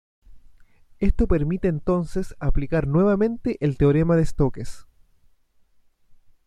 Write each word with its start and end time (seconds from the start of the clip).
Esto 0.97 1.27
permite 1.27 1.67
entonces 1.67 2.35
aplicar 2.39 2.87
nuevamente 2.87 3.57
el 3.63 3.77
Teorema 3.77 4.15
de 4.15 4.25
Stokes. 4.25 4.87